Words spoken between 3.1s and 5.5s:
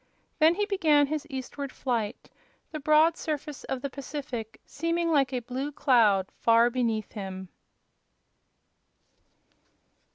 surface of the Pacific seeming like a